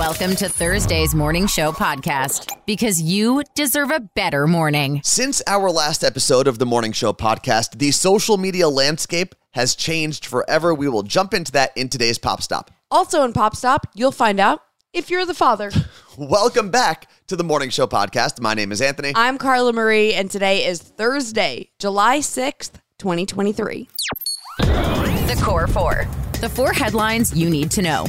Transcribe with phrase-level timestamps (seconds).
[0.00, 5.02] Welcome to Thursday's Morning Show podcast because you deserve a better morning.
[5.04, 10.24] Since our last episode of the Morning Show podcast, the social media landscape has changed
[10.24, 10.72] forever.
[10.72, 12.70] We will jump into that in today's Pop Stop.
[12.90, 14.62] Also in Pop Stop, you'll find out
[14.94, 15.70] if you're the father.
[16.16, 18.40] Welcome back to the Morning Show podcast.
[18.40, 19.12] My name is Anthony.
[19.14, 23.86] I'm Carla Marie, and today is Thursday, July 6th, 2023.
[24.60, 26.08] The Core Four.
[26.40, 28.06] The four headlines you need to know.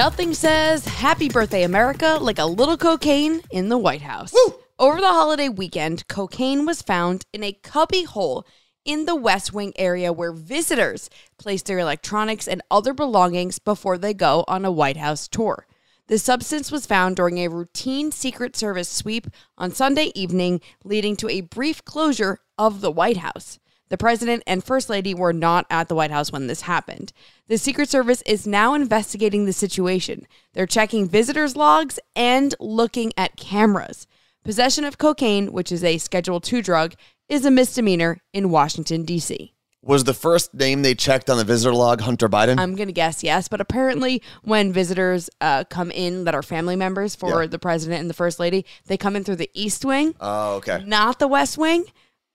[0.00, 4.34] Nothing says Happy Birthday America like a little cocaine in the White House.
[4.78, 8.46] Over the holiday weekend, cocaine was found in a cubby hole
[8.86, 14.14] in the West Wing area where visitors place their electronics and other belongings before they
[14.14, 15.66] go on a White House tour.
[16.06, 19.26] The substance was found during a routine Secret Service sweep
[19.58, 23.58] on Sunday evening, leading to a brief closure of the White House.
[23.90, 27.12] The president and first lady were not at the White House when this happened.
[27.48, 30.28] The Secret Service is now investigating the situation.
[30.54, 34.06] They're checking visitors' logs and looking at cameras.
[34.44, 36.94] Possession of cocaine, which is a Schedule II drug,
[37.28, 39.52] is a misdemeanor in Washington, D.C.
[39.82, 42.60] Was the first name they checked on the visitor log Hunter Biden?
[42.60, 46.76] I'm going to guess yes, but apparently, when visitors uh, come in that are family
[46.76, 47.48] members for Yeah.
[47.48, 50.84] the president and the first lady, they come in through the East Wing, oh, okay.
[50.86, 51.86] not the West Wing.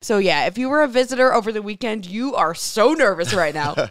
[0.05, 3.55] So, yeah, if you were a visitor over the weekend, you are so nervous right
[3.55, 3.75] now.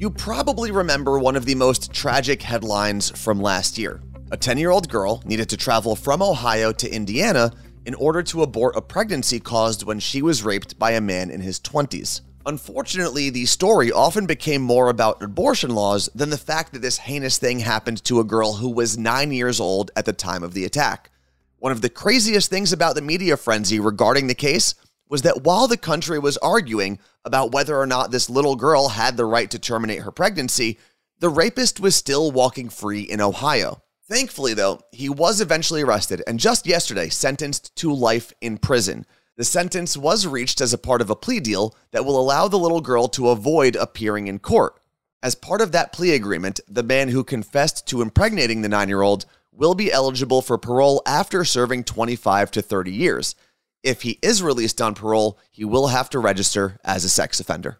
[0.00, 4.00] You probably remember one of the most tragic headlines from last year.
[4.30, 7.52] A 10 year old girl needed to travel from Ohio to Indiana
[7.84, 11.42] in order to abort a pregnancy caused when she was raped by a man in
[11.42, 12.22] his 20s.
[12.46, 17.36] Unfortunately, the story often became more about abortion laws than the fact that this heinous
[17.36, 20.64] thing happened to a girl who was nine years old at the time of the
[20.64, 21.10] attack.
[21.58, 24.74] One of the craziest things about the media frenzy regarding the case
[25.10, 29.16] was that while the country was arguing about whether or not this little girl had
[29.16, 30.78] the right to terminate her pregnancy,
[31.18, 33.82] the rapist was still walking free in Ohio.
[34.08, 39.04] Thankfully, though, he was eventually arrested and just yesterday sentenced to life in prison.
[39.36, 42.58] The sentence was reached as a part of a plea deal that will allow the
[42.58, 44.80] little girl to avoid appearing in court.
[45.22, 49.02] As part of that plea agreement, the man who confessed to impregnating the nine year
[49.02, 53.34] old will be eligible for parole after serving 25 to 30 years.
[53.82, 57.78] If he is released on parole, he will have to register as a sex offender.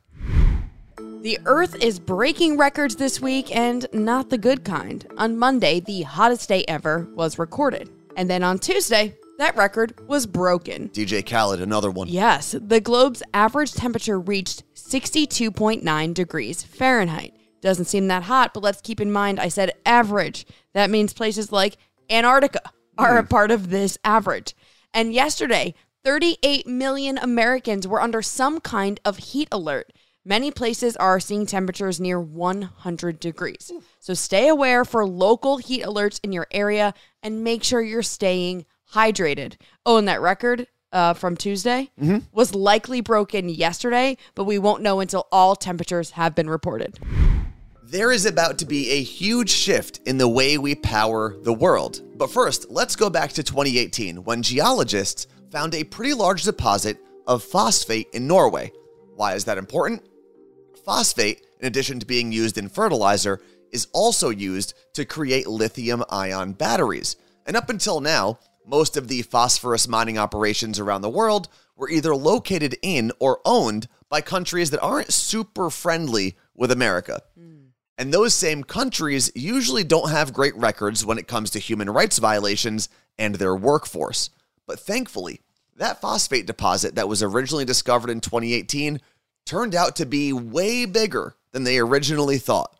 [0.97, 5.06] The Earth is breaking records this week and not the good kind.
[5.19, 7.91] On Monday, the hottest day ever was recorded.
[8.16, 10.89] And then on Tuesday, that record was broken.
[10.89, 12.09] DJ Khaled, another one.
[12.09, 17.34] Yes, the globe's average temperature reached 62.9 degrees Fahrenheit.
[17.60, 20.47] Doesn't seem that hot, but let's keep in mind I said average.
[20.72, 21.77] That means places like
[22.09, 23.28] Antarctica are a hmm.
[23.28, 24.55] part of this average.
[24.94, 25.75] And yesterday,
[26.05, 29.93] 38 million Americans were under some kind of heat alert.
[30.25, 33.72] Many places are seeing temperatures near 100 degrees.
[33.99, 38.66] So stay aware for local heat alerts in your area and make sure you're staying
[38.94, 39.56] hydrated.
[39.87, 41.91] Oh, and that record uh, from Tuesday
[42.33, 46.99] was likely broken yesterday, but we won't know until all temperatures have been reported.
[47.84, 52.03] There is about to be a huge shift in the way we power the world.
[52.16, 57.43] But first, let's go back to 2018 when geologists found a pretty large deposit of
[57.43, 58.72] phosphate in Norway.
[59.16, 60.03] Why is that important?
[60.84, 63.41] Phosphate, in addition to being used in fertilizer,
[63.72, 67.16] is also used to create lithium ion batteries.
[67.47, 72.15] And up until now, most of the phosphorus mining operations around the world were either
[72.15, 77.22] located in or owned by countries that aren't super friendly with America.
[77.99, 82.19] And those same countries usually don't have great records when it comes to human rights
[82.19, 84.31] violations and their workforce.
[84.71, 85.41] But thankfully,
[85.79, 89.01] that phosphate deposit that was originally discovered in 2018
[89.45, 92.77] turned out to be way bigger than they originally thought.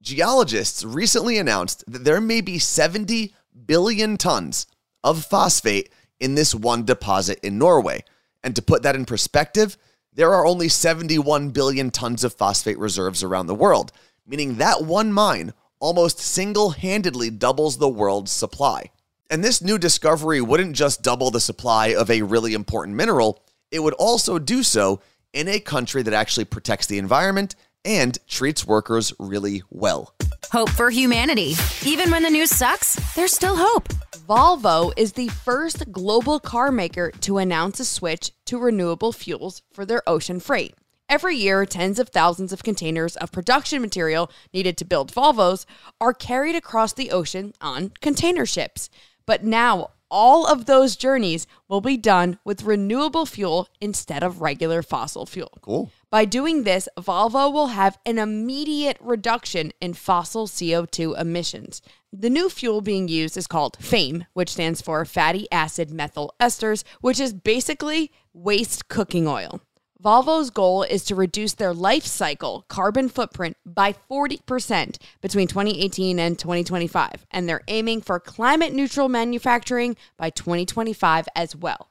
[0.00, 3.34] Geologists recently announced that there may be 70
[3.66, 4.68] billion tons
[5.02, 5.90] of phosphate
[6.20, 8.04] in this one deposit in Norway.
[8.44, 9.76] And to put that in perspective,
[10.12, 13.90] there are only 71 billion tons of phosphate reserves around the world,
[14.24, 18.92] meaning that one mine almost single handedly doubles the world's supply.
[19.30, 23.80] And this new discovery wouldn't just double the supply of a really important mineral, it
[23.80, 25.00] would also do so
[25.34, 27.54] in a country that actually protects the environment
[27.84, 30.14] and treats workers really well.
[30.50, 31.56] Hope for humanity.
[31.84, 33.88] Even when the news sucks, there's still hope.
[34.26, 39.84] Volvo is the first global car maker to announce a switch to renewable fuels for
[39.84, 40.74] their ocean freight.
[41.10, 45.66] Every year, tens of thousands of containers of production material needed to build Volvos
[46.00, 48.88] are carried across the ocean on container ships.
[49.28, 54.80] But now, all of those journeys will be done with renewable fuel instead of regular
[54.80, 55.52] fossil fuel.
[55.60, 55.90] Cool.
[56.10, 61.82] By doing this, Volvo will have an immediate reduction in fossil CO2 emissions.
[62.10, 66.82] The new fuel being used is called FAME, which stands for fatty acid methyl esters,
[67.02, 69.60] which is basically waste cooking oil.
[70.02, 76.38] Volvo's goal is to reduce their life cycle carbon footprint by 40% between 2018 and
[76.38, 81.90] 2025, and they're aiming for climate neutral manufacturing by 2025 as well.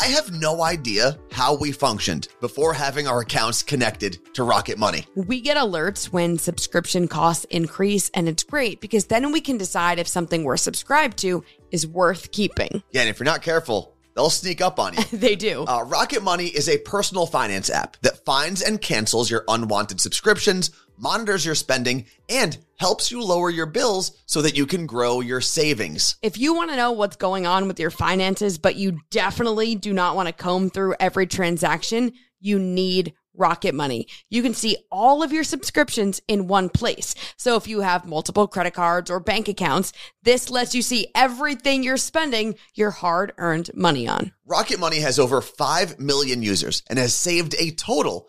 [0.00, 5.06] I have no idea how we functioned before having our accounts connected to Rocket Money.
[5.14, 10.00] We get alerts when subscription costs increase, and it's great because then we can decide
[10.00, 12.82] if something we're subscribed to is worth keeping.
[12.90, 15.04] Yeah, and if you're not careful, they'll sneak up on you.
[15.12, 15.64] they do.
[15.64, 20.72] Uh, Rocket Money is a personal finance app that finds and cancels your unwanted subscriptions,
[20.96, 25.40] monitors your spending, and helps you lower your bills so that you can grow your
[25.40, 26.16] savings.
[26.20, 29.92] If you want to know what's going on with your finances, but you definitely do
[29.92, 34.08] not want to comb through every transaction, you need Rocket Money.
[34.28, 37.14] You can see all of your subscriptions in one place.
[37.36, 39.92] So if you have multiple credit cards or bank accounts,
[40.22, 44.32] this lets you see everything you're spending your hard earned money on.
[44.44, 48.28] Rocket Money has over 5 million users and has saved a total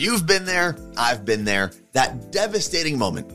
[0.00, 1.72] You've been there, I've been there.
[1.92, 3.30] That devastating moment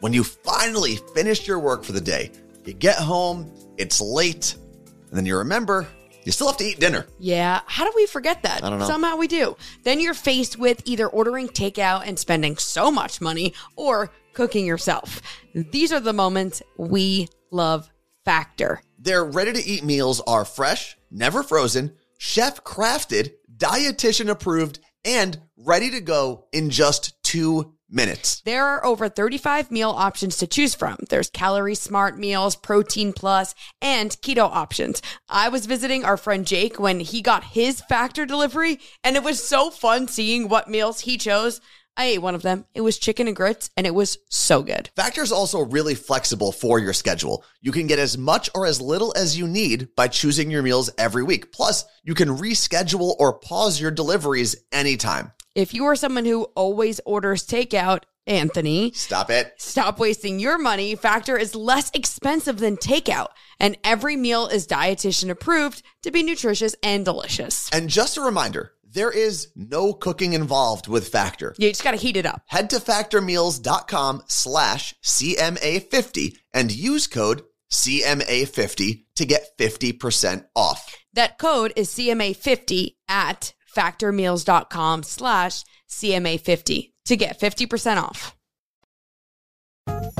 [0.00, 2.30] when you finally finish your work for the day.
[2.66, 5.88] You get home, it's late, and then you remember
[6.24, 7.06] you still have to eat dinner.
[7.18, 8.62] Yeah, how do we forget that?
[8.62, 8.86] I don't know.
[8.86, 9.56] Somehow we do.
[9.84, 15.22] Then you're faced with either ordering takeout and spending so much money or cooking yourself.
[15.54, 17.88] These are the moments we love
[18.26, 18.82] Factor.
[18.98, 25.90] Their ready to eat meals are fresh, never frozen, chef crafted, dietitian approved, and ready
[25.90, 28.40] to go in just two minutes.
[28.42, 30.96] There are over 35 meal options to choose from.
[31.08, 35.02] There's calorie smart meals, protein plus, and keto options.
[35.28, 39.42] I was visiting our friend Jake when he got his factor delivery, and it was
[39.46, 41.60] so fun seeing what meals he chose.
[42.00, 42.64] I ate one of them.
[42.72, 44.88] It was chicken and grits, and it was so good.
[44.96, 47.44] Factor is also really flexible for your schedule.
[47.60, 50.88] You can get as much or as little as you need by choosing your meals
[50.96, 51.52] every week.
[51.52, 55.32] Plus, you can reschedule or pause your deliveries anytime.
[55.54, 59.52] If you are someone who always orders takeout, Anthony, Stop it.
[59.58, 60.94] stop wasting your money.
[60.94, 66.74] Factor is less expensive than takeout, and every meal is dietitian approved to be nutritious
[66.82, 67.68] and delicious.
[67.74, 71.54] And just a reminder, there is no cooking involved with Factor.
[71.58, 72.42] You just got to heat it up.
[72.46, 80.96] Head to factormeals.com slash CMA50 and use code CMA50 to get 50% off.
[81.12, 88.36] That code is CMA50 at factormeals.com slash CMA50 to get 50% off.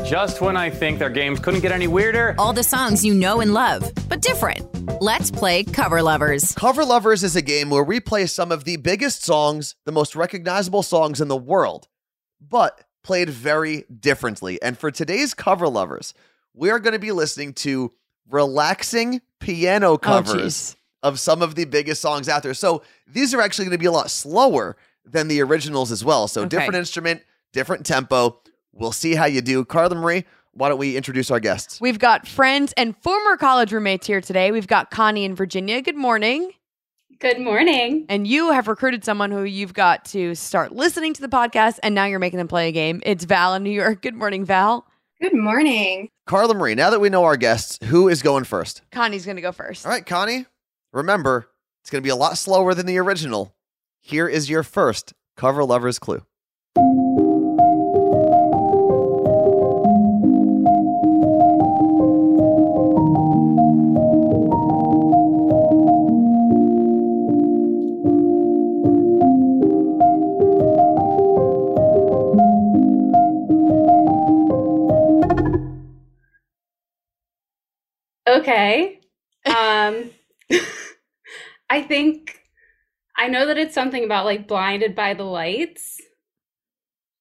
[0.04, 2.34] Just when I think their games couldn't get any weirder.
[2.38, 4.79] All the songs you know and love, but different.
[5.02, 6.52] Let's play Cover Lovers.
[6.54, 10.14] Cover Lovers is a game where we play some of the biggest songs, the most
[10.14, 11.88] recognizable songs in the world,
[12.38, 14.60] but played very differently.
[14.60, 16.12] And for today's Cover Lovers,
[16.52, 17.92] we are going to be listening to
[18.28, 22.52] relaxing piano oh, covers of some of the biggest songs out there.
[22.52, 24.76] So these are actually going to be a lot slower
[25.06, 26.28] than the originals as well.
[26.28, 26.50] So Okay.
[26.50, 27.22] different instrument,
[27.54, 28.42] different tempo.
[28.74, 29.64] We'll see how you do.
[29.64, 31.80] Carla Marie, why don't we introduce our guests?
[31.80, 34.50] We've got friends and former college roommates here today.
[34.50, 35.80] We've got Connie in Virginia.
[35.80, 36.52] Good morning.
[37.18, 38.06] Good morning.
[38.08, 41.94] And you have recruited someone who you've got to start listening to the podcast, and
[41.94, 43.02] now you're making them play a game.
[43.04, 44.00] It's Val in New York.
[44.02, 44.86] Good morning, Val.
[45.20, 46.08] Good morning.
[46.26, 48.80] Carla Marie, now that we know our guests, who is going first?
[48.90, 49.84] Connie's going to go first.
[49.84, 50.46] All right, Connie,
[50.94, 51.50] remember,
[51.82, 53.54] it's going to be a lot slower than the original.
[54.00, 56.22] Here is your first cover lover's clue.
[78.50, 78.98] Okay.
[79.46, 80.10] Um
[81.70, 82.40] I think
[83.16, 86.00] I know that it's something about like blinded by the lights.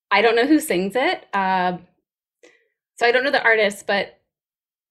[0.09, 1.27] I don't know who sings it.
[1.33, 1.85] Um
[2.97, 4.19] so I don't know the artist, but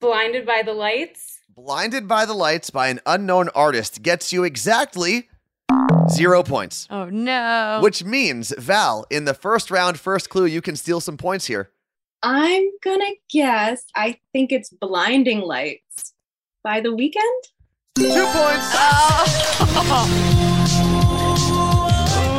[0.00, 1.40] blinded by the lights.
[1.57, 5.28] Blinded by the Lights by an unknown artist gets you exactly
[6.09, 6.87] zero points.
[6.88, 7.80] Oh no.
[7.83, 11.73] Which means, Val, in the first round, first clue, you can steal some points here.
[12.23, 13.83] I'm gonna guess.
[13.97, 16.14] I think it's Blinding Lights
[16.69, 17.15] by the Weeknd.
[17.97, 18.69] Two points.
[18.75, 20.25] Oh.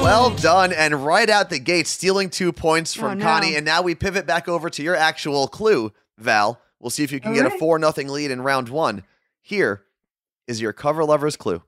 [0.03, 0.71] Well done.
[0.71, 3.23] And right out the gate, stealing two points from Oh, no.
[3.25, 3.55] Connie.
[3.55, 6.59] And now we pivot back over to your actual clue, Val.
[6.79, 9.03] We'll see if you can All get a 4 nothing lead in round one.
[9.41, 9.83] Here
[10.47, 11.61] is your cover lover's clue.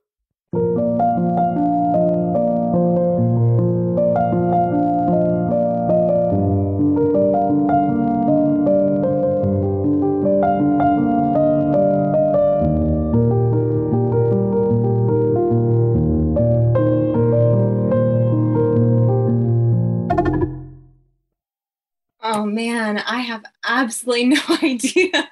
[22.53, 25.29] Man, I have absolutely no idea.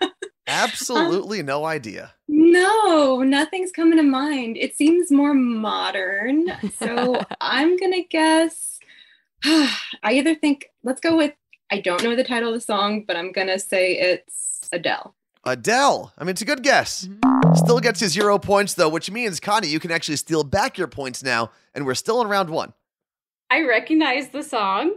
[0.48, 2.14] Absolutely no idea.
[2.28, 4.58] no, nothing's coming to mind.
[4.58, 6.48] It seems more modern.
[6.80, 8.80] So I'm gonna guess.
[9.46, 9.70] I
[10.14, 11.34] either think, let's go with,
[11.72, 15.16] I don't know the title of the song, but I'm gonna say it's Adele.
[15.46, 16.14] Adele.
[16.18, 17.06] I mean, it's a good guess.
[17.08, 17.56] Mm-hmm.
[17.56, 20.88] Still gets you zero points, though, which means, Connie, you can actually steal back your
[20.88, 21.52] points now.
[21.74, 22.74] And we're still in round one.
[23.50, 24.94] I recognize the song.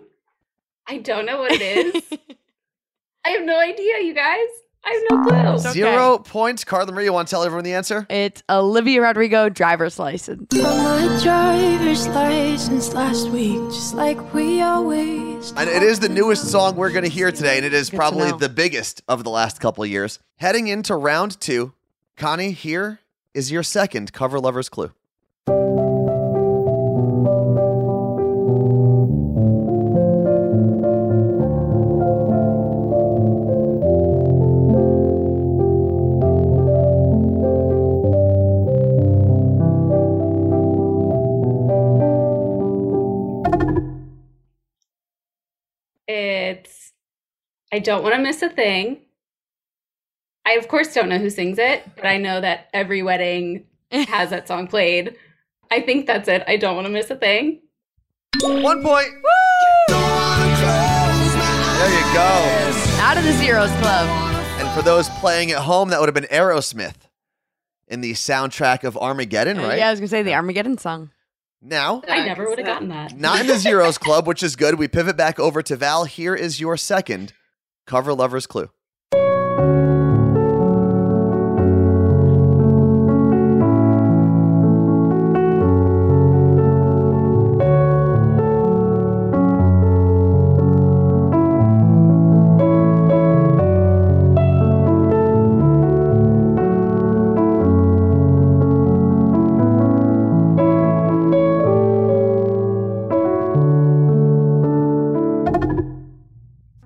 [0.87, 2.03] I don't know what it is.
[3.25, 4.49] I have no idea, you guys.
[4.85, 5.55] I have no clue.
[5.55, 5.73] It's okay.
[5.75, 6.65] Zero points.
[6.65, 8.05] Carla Marie, you want to tell everyone the answer?
[8.11, 10.49] It's Olivia Rodrigo driver's license.
[10.53, 15.53] Got my driver's license last week, just like we always.
[15.57, 17.97] And it is the newest song we're going to hear today, and it is Good
[17.97, 20.19] probably the biggest of the last couple of years.
[20.39, 21.75] Heading into round two,
[22.17, 22.99] Connie, here
[23.35, 24.91] is your second cover lover's clue.
[47.73, 48.99] I don't want to miss a thing.
[50.45, 54.29] I of course don't know who sings it, but I know that every wedding has
[54.29, 55.17] that song played.
[55.71, 56.45] I think that's it.
[56.47, 57.62] I don't want to miss a thing.
[58.43, 59.09] One point.
[59.88, 62.99] There you go.
[63.00, 64.07] Out of the zeros club.
[64.61, 66.95] And for those playing at home, that would have been Aerosmith
[67.88, 69.79] in the soundtrack of Armageddon, uh, right?
[69.79, 71.11] Yeah, I was gonna say the Armageddon song.
[71.62, 73.19] Now, I never would have gotten that.
[73.19, 74.75] not in the Zeros Club, which is good.
[74.75, 76.05] We pivot back over to Val.
[76.05, 77.33] Here is your second
[77.92, 78.70] cover lover's clue.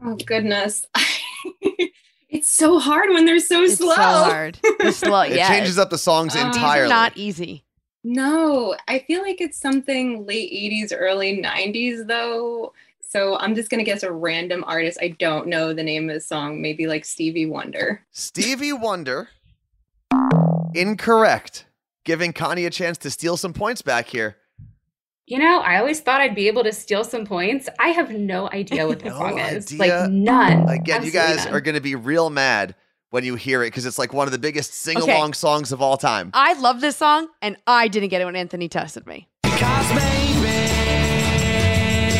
[0.05, 0.85] Oh goodness.
[2.57, 3.95] It's so hard when they're so It's slow.
[3.95, 4.59] so hard.
[4.79, 6.89] The slow, It changes up the songs um, these are entirely.
[6.89, 7.65] not easy.
[8.05, 12.73] No, I feel like it's something late 80s, early 90s though.
[13.01, 14.99] So I'm just gonna guess a random artist.
[15.01, 16.61] I don't know the name of the song.
[16.63, 18.03] Maybe like Stevie Wonder.
[18.13, 19.29] Stevie Wonder.
[20.75, 21.67] Incorrect.
[22.05, 24.37] Giving Connie a chance to steal some points back here.
[25.29, 27.69] You know, I always thought I'd be able to steal some points.
[27.81, 29.67] I have no idea what the No song is.
[29.73, 30.03] idea.
[30.03, 30.69] Like none.
[30.69, 31.55] Again, you guys none.
[31.55, 32.77] are going to be real mad
[33.11, 35.83] when you hear it because it's like one of the biggest sing along songs of
[35.83, 36.31] all time.
[36.33, 39.27] I love this song, and I didn't get it when Anthony tested me.
[39.43, 40.47] Because baby.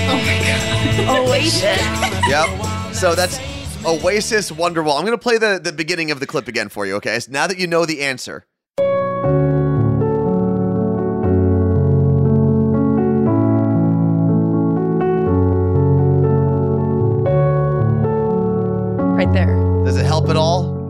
[0.09, 1.29] Oh my god.
[1.31, 1.81] Oasis.
[2.29, 2.93] Yep.
[2.93, 3.39] So that's
[3.87, 4.97] Oasis Wonderwall.
[4.99, 7.21] I'm going to play the, the beginning of the clip again for you, okay?
[7.21, 8.47] So now that you know the answer.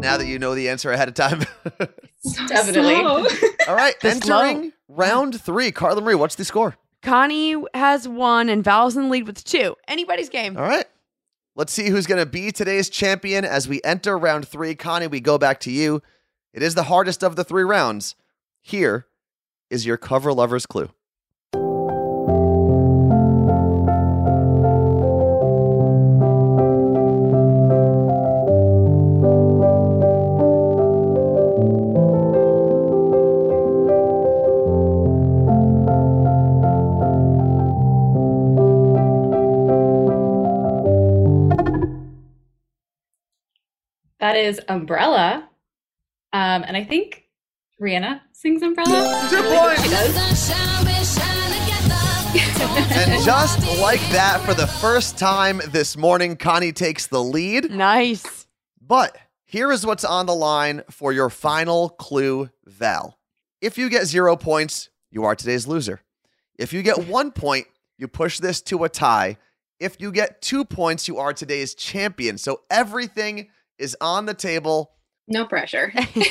[0.07, 1.43] Now that you know the answer ahead of time?
[2.19, 2.95] So Definitely.
[3.69, 4.41] all right, The slow.
[4.41, 5.71] entering round three.
[5.71, 6.77] Carla Marie, what's the score?
[7.03, 9.77] Connie has one, and Val's in the lead with two.
[9.87, 10.57] Anybody's game.
[10.57, 10.87] All right.
[11.55, 14.75] Let's see who's going to be today's champion as we enter round three.
[14.75, 16.03] Connie, we go back to you.
[16.53, 18.17] It is the hardest of the three rounds.
[18.61, 19.07] Here
[19.71, 20.91] is your cover lover's clue.
[44.37, 45.49] That is Umbrella.
[46.35, 47.25] Um, and I think
[47.81, 49.27] Rihanna sings Umbrella.
[49.31, 50.53] Two points.
[52.99, 57.71] And just like that, for the first time this morning, Connie takes the lead.
[57.71, 58.47] Nice.
[58.79, 59.17] But
[59.47, 63.17] here is what's on the line for your final clue, Val.
[63.63, 66.03] If you get zero points, you are today's loser.
[66.59, 69.39] If you get one point, you push this to a tie.
[69.81, 72.37] If you get two points, you are today's champion.
[72.37, 74.93] So everything is on the table.
[75.29, 75.93] No pressure.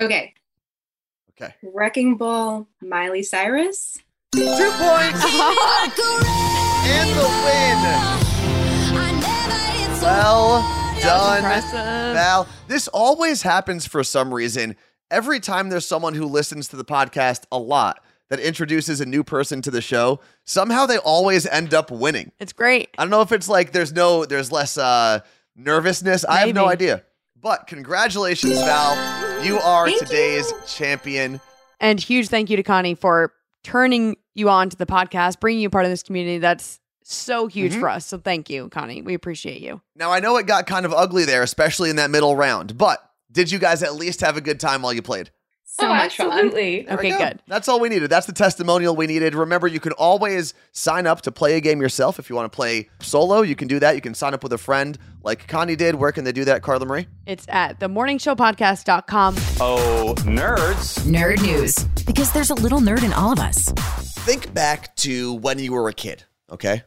[0.00, 0.34] okay.
[1.30, 1.54] Okay.
[1.62, 3.98] Wrecking Ball, Miley Cyrus.
[4.32, 5.24] Two points
[6.84, 7.78] and the win.
[10.00, 10.62] Well
[11.02, 11.72] done, impressive.
[11.72, 12.46] Val.
[12.68, 14.76] This always happens for some reason.
[15.10, 19.24] Every time there's someone who listens to the podcast a lot that introduces a new
[19.24, 22.30] person to the show, somehow they always end up winning.
[22.38, 22.90] It's great.
[22.98, 25.20] I don't know if it's like there's no there's less uh
[25.56, 26.24] nervousness.
[26.24, 27.02] I have no idea.
[27.40, 29.44] But congratulations, Val.
[29.44, 31.40] You are Thank today's champion.
[31.80, 33.32] And huge thank you to Connie for
[33.62, 36.38] turning you on to the podcast, bringing you part of this community.
[36.38, 37.80] That's so huge Mhm.
[37.80, 38.06] for us.
[38.06, 39.02] So thank you, Connie.
[39.02, 39.80] We appreciate you.
[39.96, 43.02] Now I know it got kind of ugly there, especially in that middle round, but
[43.32, 45.30] did you guys at least have a good time while you played?
[45.64, 46.26] So oh, much fun.
[46.26, 46.82] absolutely.
[46.82, 47.18] There we Okay, go.
[47.18, 47.42] good.
[47.46, 48.10] That's all we needed.
[48.10, 49.34] That's the testimonial we needed.
[49.36, 52.18] Remember, you can always sign up to play a game yourself.
[52.18, 53.94] If you want to play solo, you can do that.
[53.94, 55.94] You can sign up with a friend like Connie did.
[55.94, 57.06] Where can they do that, Carla Marie?
[57.24, 59.36] It's at themorningshowpodcast.com.
[59.60, 60.98] Oh, nerds.
[61.06, 61.76] Nerd news.
[62.04, 63.72] Because there's a little nerd in all of us.
[64.24, 66.82] Think back to when you were a kid, okay?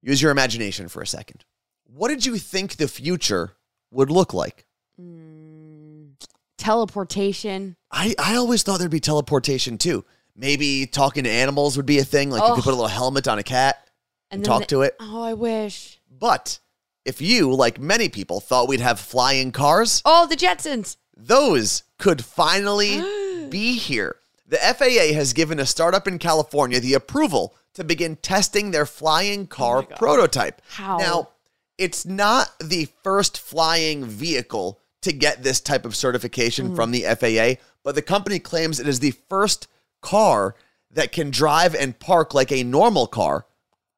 [0.00, 1.44] Use your imagination for a second.
[1.84, 3.56] What did you think the future
[3.90, 4.64] would look like?
[5.00, 6.12] Mm,
[6.56, 7.76] teleportation.
[7.90, 10.04] I, I always thought there'd be teleportation too.
[10.34, 12.30] Maybe talking to animals would be a thing.
[12.30, 12.62] Like you could Oh.
[12.62, 13.86] put a little helmet on a cat
[14.30, 14.96] and, talk the- to it.
[15.00, 16.00] Oh, I wish.
[16.10, 16.58] But
[17.04, 20.96] if you, like many people, thought we'd have flying cars, Oh, the Jetsons.
[21.16, 23.02] those could finally
[23.50, 24.16] be here.
[24.48, 29.42] The FAA has given a startup in California the approval to begin testing their flying
[29.42, 30.62] oh car prototype.
[30.70, 30.96] How?
[30.96, 31.28] Now,
[31.76, 36.76] it's not the first flying vehicle to get this type of certification mm-hmm.
[36.76, 39.68] from the FAA, but the company claims it is the first
[40.00, 40.54] car
[40.90, 43.46] that can drive and park like a normal car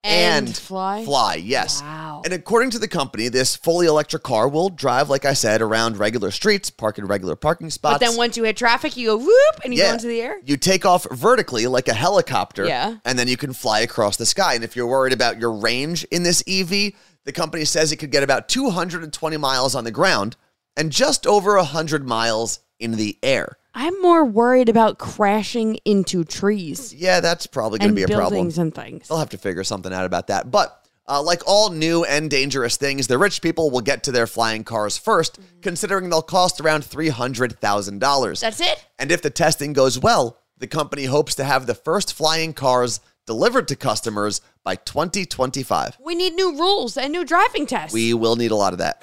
[0.03, 1.05] And fly?
[1.05, 1.83] Fly, yes.
[1.83, 2.10] Wow.
[2.25, 5.99] And according to the company, this fully electric car will drive, like I said, around
[5.99, 7.95] regular streets, park in regular parking spots.
[7.95, 10.41] But then once you hit traffic, you go whoop and you go into the air.
[10.45, 12.67] You take off vertically like a helicopter.
[12.67, 12.97] Yeah.
[13.05, 14.55] And then you can fly across the sky.
[14.55, 16.93] And if you're worried about your range in this EV,
[17.25, 20.37] the company says it could get about 220 miles on the ground
[20.77, 23.57] and just over 100 miles in the air.
[23.75, 28.31] I'm more worried about crashing into trees Yeah, that's probably going to be a problem.
[28.33, 29.07] buildings and things.
[29.07, 30.51] They'll have to figure something out about that.
[30.51, 30.80] But
[31.11, 34.63] uh, like all new and dangerous things, the rich people will get to their flying
[34.63, 38.41] cars 1st considering they'll cost around $300,000.
[38.41, 38.87] That's it?
[38.99, 43.01] And if the testing goes well, the company hopes to have the first flying cars
[43.27, 45.99] delivered to customers by 2025.
[46.01, 47.93] We need new rules and new driving tests.
[47.93, 49.03] We will need a lot of that.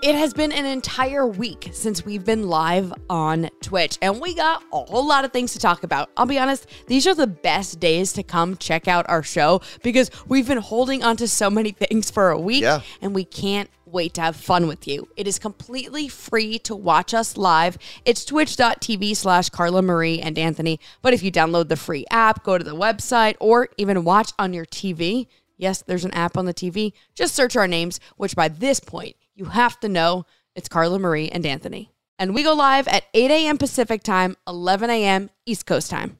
[0.00, 4.62] It has been an entire week since we've been live on Twitch, and we got
[4.72, 6.08] a whole lot of things to talk about.
[6.16, 10.08] I'll be honest, these are the best days to come check out our show because
[10.28, 12.82] we've been holding on to so many things for a week, Yeah.
[13.02, 15.08] and we can't wait to have fun with you.
[15.16, 17.76] It is completely free to watch us live.
[18.04, 20.78] It's twitch.tv slash Carla Marie and Anthony.
[21.02, 24.52] But if you download the free app, go to the website, or even watch on
[24.52, 28.46] your TV, yes, there's an app on the TV, just search our names, which by
[28.46, 31.92] this point, you have to know it's Carla Marie and Anthony.
[32.18, 33.56] And we go live at 8 a.m.
[33.56, 35.30] Pacific time, 11 a.m.
[35.46, 36.18] East Coast time.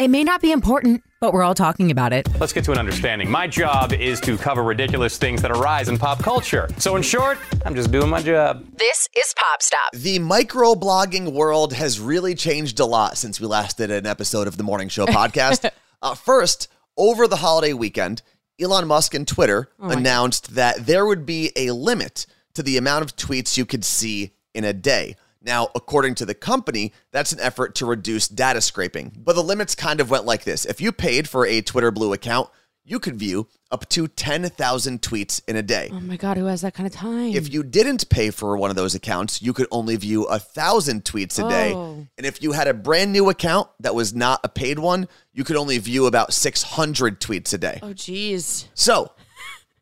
[0.00, 2.26] It may not be important, but we're all talking about it.
[2.40, 3.30] Let's get to an understanding.
[3.30, 6.70] My job is to cover ridiculous things that arise in pop culture.
[6.78, 8.64] So, in short, I'm just doing my job.
[8.78, 9.92] This is Pop Stop.
[9.92, 14.56] The microblogging world has really changed a lot since we last did an episode of
[14.56, 15.70] the Morning Show podcast.
[16.02, 18.22] uh, first, over the holiday weekend,
[18.60, 23.04] Elon Musk and Twitter oh announced that there would be a limit to the amount
[23.04, 25.16] of tweets you could see in a day.
[25.44, 29.12] Now, according to the company, that's an effort to reduce data scraping.
[29.16, 32.12] But the limits kind of went like this if you paid for a Twitter Blue
[32.12, 32.48] account,
[32.84, 35.88] you could view up to 10,000 tweets in a day.
[35.92, 37.32] Oh my God, who has that kind of time?
[37.32, 41.04] If you didn't pay for one of those accounts, you could only view a thousand
[41.04, 41.72] tweets a day.
[41.72, 42.06] Oh.
[42.18, 45.44] And if you had a brand new account that was not a paid one, you
[45.44, 47.78] could only view about 600 tweets a day.
[47.82, 48.68] oh, geez.
[48.74, 49.12] So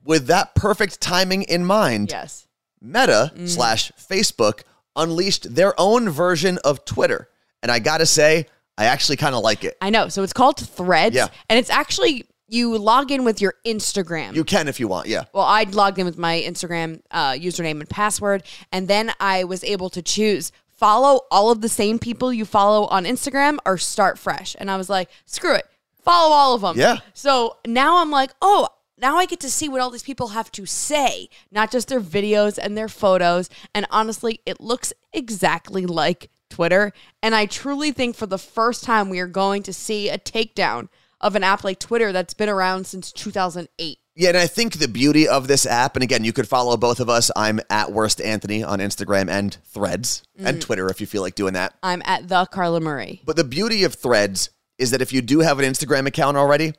[0.05, 2.47] with that perfect timing in mind, Yes.
[2.83, 3.49] Meta Mm.
[3.49, 4.63] slash Facebook
[4.97, 7.29] unleashed their own version of Twitter.
[7.63, 8.47] And I gotta say,
[8.79, 9.77] I actually kind of like it.
[9.83, 10.09] I know.
[10.09, 11.15] So it's called Threads.
[11.15, 11.29] Yeah.
[11.51, 14.35] And it's actually, you log in with your Instagram.
[14.35, 15.25] You can if you want, yeah.
[15.33, 19.63] well, I logged in with my Instagram uh, username and password, and then I was
[19.65, 24.19] able to choose follow all of the same people you follow on Instagram or start
[24.19, 24.57] fresh.
[24.59, 25.67] And I was like, screw it,
[26.03, 26.79] follow all of them.
[26.79, 27.01] Yeah.
[27.13, 30.51] So now I'm like, oh, now I get to see what all these people have
[30.53, 33.51] to say, not just their videos and their photos.
[33.75, 36.93] And honestly, it looks exactly like Twitter.
[37.23, 40.89] And I truly think for the first time, we are going to see a takedown
[41.21, 43.99] of an app like Twitter that's been around since 2008.
[44.17, 47.01] Yeah, and I think the beauty of this app, and again, you could follow both
[47.01, 47.31] of us.
[47.37, 50.47] I'm at Worst Anthony on Instagram and Threads Mm.
[50.47, 51.75] and Twitter if you feel like doing that.
[51.83, 53.23] I'm at the Carla Marie.
[53.25, 56.75] But the beauty of Threads is that if you do have an Instagram account already,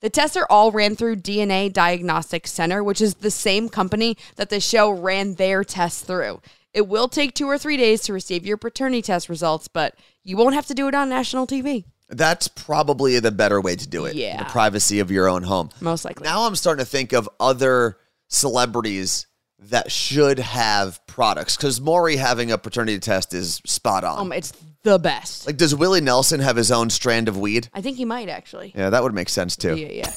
[0.00, 4.50] The tests are all ran through DNA Diagnostic Center, which is the same company that
[4.50, 6.40] the show ran their tests through.
[6.74, 10.36] It will take two or three days to receive your paternity test results, but you
[10.36, 11.84] won't have to do it on national TV.
[12.08, 14.14] That's probably the better way to do it.
[14.14, 14.38] Yeah.
[14.38, 15.70] The privacy of your own home.
[15.80, 16.24] Most likely.
[16.24, 17.96] Now I'm starting to think of other
[18.28, 19.26] celebrities
[19.58, 24.18] that should have products because Maury having a paternity test is spot on.
[24.18, 24.52] Um, it's
[24.84, 25.46] the best.
[25.46, 27.68] like, does Willie Nelson have his own strand of weed?
[27.74, 28.72] I think he might actually.
[28.76, 29.76] Yeah, that would make sense too.
[29.76, 30.12] Yeah, yeah.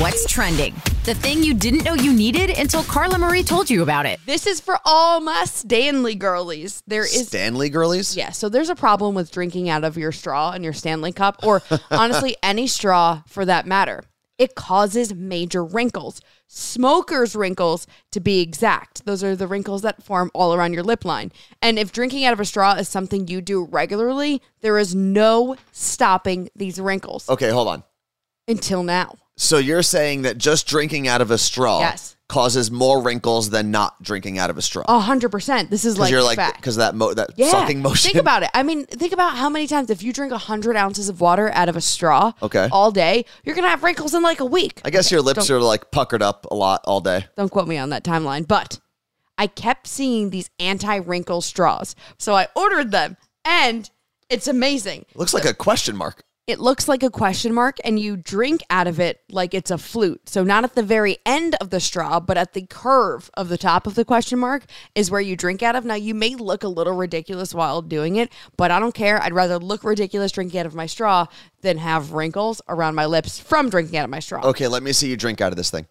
[0.00, 0.74] What's trending?
[1.04, 4.20] The thing you didn't know you needed until Carla Marie told you about it.
[4.26, 6.82] This is for all my Stanley girlies.
[6.86, 8.16] There is Stanley girlies?
[8.16, 11.44] Yeah, so there's a problem with drinking out of your straw and your Stanley cup,
[11.44, 14.04] or honestly, any straw for that matter.
[14.36, 19.04] It causes major wrinkles, smoker's wrinkles to be exact.
[19.06, 21.30] Those are the wrinkles that form all around your lip line.
[21.62, 25.56] And if drinking out of a straw is something you do regularly, there is no
[25.70, 27.84] stopping these wrinkles Okay, hold on.
[28.48, 29.14] Until now.
[29.36, 32.16] So you're saying that just drinking out of a straw Yes.
[32.28, 34.82] causes more wrinkles than not drinking out of a straw?
[34.88, 35.70] A hundred percent.
[35.70, 36.56] This is like you're like fact.
[36.56, 37.50] because that mo- that Yeah.
[37.52, 38.10] sucking motion.
[38.10, 38.50] Think about it.
[38.52, 41.50] I mean, think about how many times if you drink a 100 ounces of water
[41.54, 42.68] out of a straw Okay.
[42.72, 44.80] all day, you're going to have wrinkles in like a week.
[44.84, 47.26] I guess your lips are like puckered up a lot all day.
[47.36, 48.80] Don't quote me on that timeline, but
[49.38, 51.94] I kept seeing these anti wrinkle straws.
[52.18, 53.88] So I ordered them and
[54.28, 55.06] it's amazing.
[55.14, 56.24] Looks like a question mark.
[56.48, 59.76] It looks like a question mark and you drink out of it like it's a
[59.76, 60.30] flute.
[60.30, 63.58] So not at the very end of the straw, but at the curve of the
[63.58, 65.84] top of the question mark is where you drink out of.
[65.84, 69.22] Now you may look a little ridiculous while doing it, but I don't care.
[69.22, 71.26] I'd rather look ridiculous drinking out of my straw
[71.60, 74.42] than have wrinkles around my lips from drinking out of my straw.
[74.46, 75.86] Okay, let me see you drink out of this thing.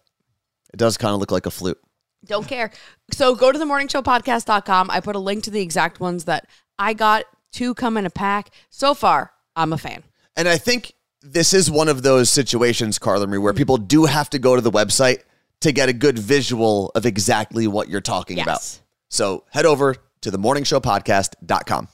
[0.72, 1.78] It does kind of look like a flute.
[2.24, 2.72] Don't care.
[3.12, 4.90] So go to the morningshowpodcast.com.
[4.90, 6.48] I put a link to the exact ones that
[6.80, 7.26] I got.
[7.52, 8.50] Two come in a pack.
[8.70, 10.02] So far, I'm a fan.
[10.38, 14.30] And I think this is one of those situations, Carla Marie, where people do have
[14.30, 15.24] to go to the website
[15.62, 18.78] to get a good visual of exactly what you're talking about.
[19.08, 21.88] So head over to the morning show morningshowpodcast.com.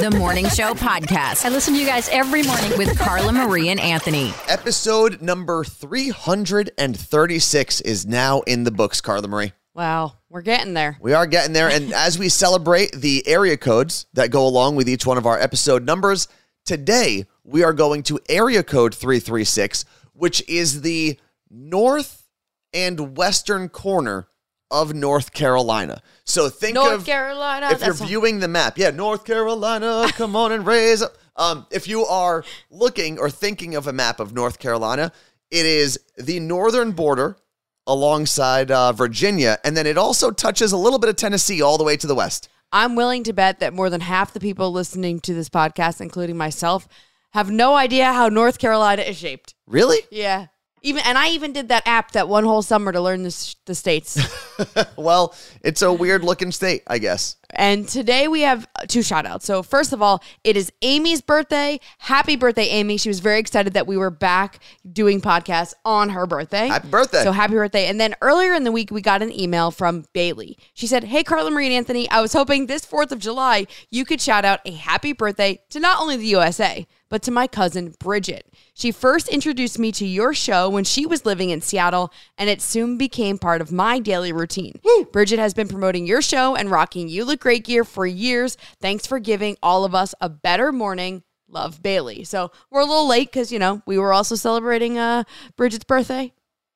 [0.00, 1.44] The Morning Show Podcast.
[1.44, 2.78] I listen to you guys every morning.
[2.78, 4.32] with Carla Marie and Anthony.
[4.48, 9.52] Episode number 336 is now in the books, Carla Marie.
[9.74, 10.96] Wow, we're getting there.
[11.02, 11.68] We are getting there.
[11.68, 15.38] And as we celebrate the area codes that go along with each one of our
[15.38, 16.26] episode numbers,
[16.64, 21.18] today we are going to area code 336, which is the
[21.50, 22.28] north
[22.72, 24.28] and western corner
[24.70, 26.00] of North Carolina.
[26.24, 27.70] So think of North of Carolina.
[27.72, 31.16] if you're viewing the map, yeah, North Carolina, come on and raise up.
[31.34, 35.10] Um, if you are looking or thinking of a map of North Carolina,
[35.50, 37.36] it is the northern border
[37.86, 41.84] alongside uh, Virginia, and then it also touches a little bit of Tennessee all the
[41.84, 42.48] way to the west.
[42.70, 46.36] I'm willing to bet that more than half the people listening to this podcast, including
[46.36, 46.86] myself,
[47.30, 49.54] have no idea how North Carolina is shaped.
[49.66, 49.98] Really?
[50.10, 50.46] Yeah.
[50.82, 53.74] Even and I even did that app that one whole summer to learn this, the
[53.74, 54.18] states.
[54.96, 57.36] Well, it's a weird looking state, I guess.
[57.48, 59.46] and today we have uh, two shout outs.
[59.46, 61.80] So first of all, it is Amy's birthday.
[61.98, 62.98] Happy birthday, Amy.
[62.98, 64.58] She was very excited that we were back
[64.92, 66.66] doing podcasts on her birthday.
[66.68, 67.22] Happy birthday.
[67.22, 67.86] So happy birthday.
[67.86, 70.58] And then earlier in the week, we got an email from Bailey.
[70.74, 74.04] She said, Hey, Carla Marie and Anthony, I was hoping this 4th of July you
[74.04, 77.94] could shout out a happy birthday to not only the USA, but to my cousin
[77.98, 78.46] Bridget.
[78.72, 82.62] She first introduced me to your show when she was living in Seattle, and it
[82.62, 84.80] soon became part of my daily routine.
[85.12, 88.56] Bridget has been promoting your show and rocking You Look Great gear for years.
[88.80, 91.22] Thanks for giving all of us a better morning.
[91.48, 92.22] Love Bailey.
[92.22, 95.24] So we're a little late because, you know, we were also celebrating uh,
[95.56, 96.32] Bridget's birthday.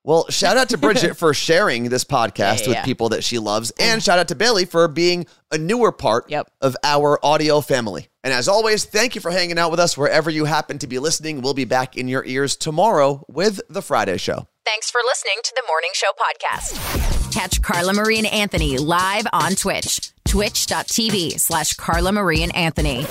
[0.07, 2.85] Well, shout out to Bridget for sharing this podcast Yeah, yeah, with yeah.
[2.85, 6.51] people that she loves, and shout out to Bailey for being a newer part Yep.
[6.61, 8.09] of our audio family.
[8.23, 10.99] And as always, thank you for hanging out with us wherever you happen to be
[10.99, 11.41] listening.
[11.41, 14.47] We'll be back in your ears tomorrow with The Friday Show.
[14.65, 17.33] Thanks for listening to the Morning Show podcast.
[17.33, 23.07] Catch Carla Marie and Anthony live on Twitch, twitch.tv slash Carla Marie and Anthony.